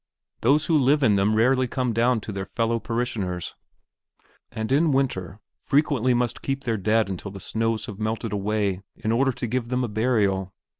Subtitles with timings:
[0.41, 3.53] Those who live in them rarely come down to their fellow parishioners
[4.51, 8.81] and in winter frequently must keep their dead until after the snows have melted away
[8.95, 10.55] in order to give them a burial.